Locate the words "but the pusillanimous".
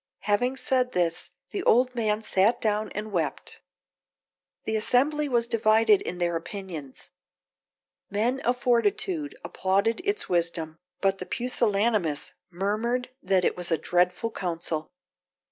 11.01-12.31